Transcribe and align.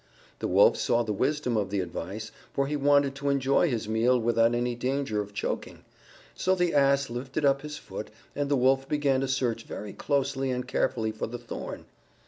The 0.39 0.47
Wolf 0.47 0.77
saw 0.77 1.03
the 1.03 1.13
wisdom 1.13 1.55
of 1.55 1.69
the 1.69 1.79
advice, 1.79 2.31
for 2.53 2.65
he 2.65 2.75
wanted 2.75 3.13
to 3.13 3.29
enjoy 3.29 3.69
his 3.69 3.87
meal 3.87 4.17
without 4.19 4.55
any 4.55 4.73
danger 4.73 5.21
of 5.21 5.31
choking. 5.31 5.85
So 6.33 6.55
the 6.55 6.73
Ass 6.73 7.11
lifted 7.11 7.45
up 7.45 7.61
his 7.61 7.77
foot 7.77 8.09
and 8.35 8.49
the 8.49 8.57
Wolf 8.57 8.89
began 8.89 9.21
to 9.21 9.27
search 9.27 9.61
very 9.65 9.93
closely 9.93 10.49
and 10.49 10.67
carefully 10.67 11.11
for 11.11 11.27
the 11.27 11.37
thorn. 11.37 11.85